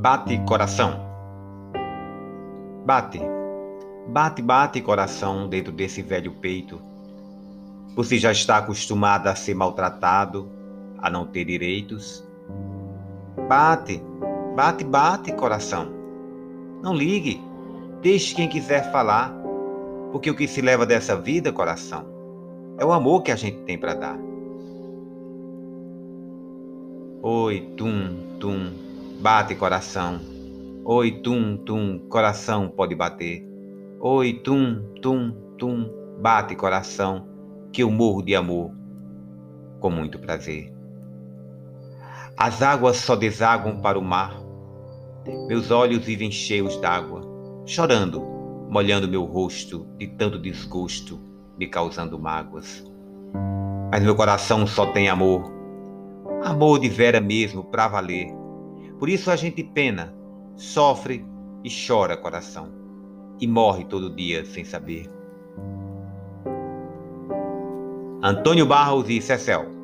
Bate 0.00 0.38
coração. 0.46 0.98
Bate. 2.86 3.20
Bate, 4.08 4.40
bate 4.40 4.80
coração 4.80 5.46
dentro 5.46 5.70
desse 5.70 6.00
velho 6.00 6.32
peito. 6.32 6.80
Você 7.94 8.18
já 8.18 8.32
está 8.32 8.56
acostumado 8.56 9.26
a 9.26 9.34
ser 9.34 9.54
maltratado, 9.54 10.50
a 10.98 11.10
não 11.10 11.26
ter 11.26 11.44
direitos. 11.44 12.24
Bate, 13.46 14.02
bate, 14.56 14.84
bate 14.84 15.32
coração. 15.32 15.92
Não 16.82 16.94
ligue. 16.94 17.42
Deixe 18.00 18.34
quem 18.34 18.48
quiser 18.48 18.90
falar. 18.90 19.39
Porque 20.12 20.30
o 20.30 20.34
que 20.34 20.48
se 20.48 20.60
leva 20.60 20.84
dessa 20.84 21.16
vida, 21.16 21.52
coração, 21.52 22.06
é 22.78 22.84
o 22.84 22.92
amor 22.92 23.22
que 23.22 23.30
a 23.30 23.36
gente 23.36 23.58
tem 23.62 23.78
para 23.78 23.94
dar. 23.94 24.18
Oi, 27.22 27.60
tum, 27.76 28.38
tum. 28.38 28.70
Bate 29.20 29.54
coração. 29.54 30.18
Oi, 30.84 31.20
tum, 31.20 31.58
tum, 31.58 31.98
coração 32.08 32.68
pode 32.68 32.94
bater. 32.94 33.46
Oi, 34.00 34.32
tum, 34.42 34.82
tum, 35.02 35.30
tum, 35.58 35.90
bate 36.20 36.56
coração, 36.56 37.28
que 37.70 37.82
eu 37.82 37.90
morro 37.90 38.22
de 38.22 38.34
amor, 38.34 38.72
com 39.78 39.90
muito 39.90 40.18
prazer. 40.18 40.72
As 42.34 42.62
águas 42.62 42.96
só 42.96 43.14
desaguam 43.14 43.82
para 43.82 43.98
o 43.98 44.02
mar. 44.02 44.34
Meus 45.46 45.70
olhos 45.70 46.02
vivem 46.02 46.30
cheios 46.30 46.80
d'água, 46.80 47.20
chorando, 47.66 48.39
molhando 48.70 49.08
meu 49.08 49.24
rosto 49.24 49.86
de 49.98 50.06
tanto 50.06 50.38
desgosto, 50.38 51.20
me 51.58 51.66
causando 51.66 52.18
mágoas. 52.18 52.82
Mas 53.90 54.02
meu 54.02 54.14
coração 54.14 54.66
só 54.66 54.86
tem 54.86 55.10
amor, 55.10 55.52
amor 56.44 56.78
de 56.78 56.88
vera 56.88 57.20
mesmo, 57.20 57.64
pra 57.64 57.88
valer 57.88 58.40
por 59.00 59.08
isso 59.08 59.30
a 59.30 59.36
gente 59.36 59.64
pena, 59.64 60.14
sofre 60.56 61.24
e 61.64 61.70
chora 61.70 62.18
coração, 62.18 62.68
e 63.40 63.46
morre 63.46 63.86
todo 63.86 64.14
dia 64.14 64.44
sem 64.44 64.62
saber. 64.62 65.10
Antônio 68.22 68.66
Barros 68.66 69.08
e 69.08 69.22
Cecel 69.22 69.79